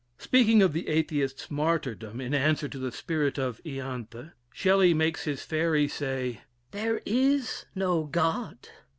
Speaking 0.17 0.63
of 0.63 0.73
the 0.73 0.87
Atheist's 0.87 1.51
martyrdom 1.51 2.19
in 2.19 2.33
answer 2.33 2.67
to 2.67 2.79
the 2.79 2.91
spirit 2.91 3.37
of 3.37 3.61
"Ianthe," 3.63 4.31
Shelley 4.51 4.95
makes 4.95 5.25
his 5.25 5.43
fairy 5.43 5.87
say: 5.87 6.41
"There 6.71 7.01
is 7.05 7.67
no 7.75 8.05
God! 8.05 8.67